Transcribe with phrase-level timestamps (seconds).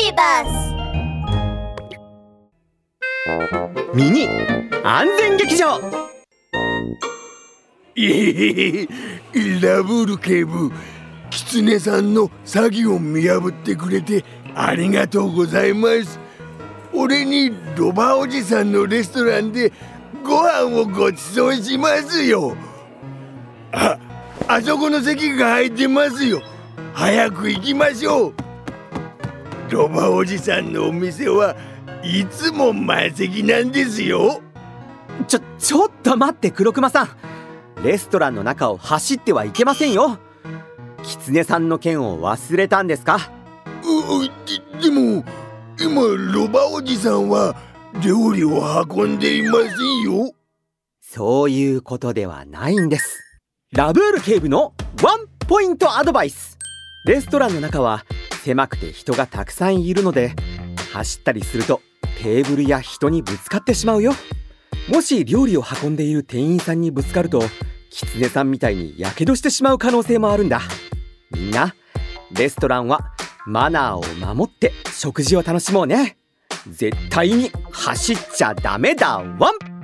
[0.00, 0.74] ビバス
[3.94, 4.26] ミニ
[4.82, 5.78] 安全劇場。
[7.96, 8.88] えへへ
[9.60, 10.72] ラブール警部
[11.28, 14.24] キツネさんの詐欺を見破ってくれて
[14.54, 16.18] ありがとうございます。
[16.94, 19.70] 俺にロバおじさんのレストランで
[20.24, 22.56] ご飯をごちそうしますよ。
[23.72, 23.98] あ
[24.48, 26.40] あそこの席が空いてますよ。
[26.94, 28.39] 早く行きましょう
[29.70, 31.54] ロバおじさんのお店は
[32.02, 34.42] いつも満席なんですよ。
[35.28, 37.08] ちょちょっと待って黒熊さん。
[37.84, 40.18] レストランの中を走ってはいけませんよ。
[41.02, 43.30] キツネさんの件を忘れたんですか？
[43.82, 44.24] う
[44.80, 45.24] ででも
[45.78, 46.02] 今
[46.32, 47.54] ロバおじさんは
[48.02, 50.32] 料理を運んでいませんよ。
[51.00, 53.20] そういうことではないんです。
[53.72, 56.58] ラブール警部のワンポイントアドバイス。
[57.06, 58.04] レストランの中は
[58.40, 60.34] 狭くて人がたくさんいるので
[60.92, 61.82] 走ったりすると
[62.22, 64.12] テーブルや人にぶつかってしまうよ。
[64.88, 67.42] もし料理を運んでいる店員さんにぶつかると
[67.90, 70.60] キツネさんみたいにやけどしてしまう可能性もあるんだ。
[71.30, 71.74] みんな
[72.32, 73.00] レストランは
[73.46, 76.16] マナーを守って食事を楽しもうね。
[76.68, 79.18] 絶対に走っちゃダメだ。
[79.38, 79.79] ワン！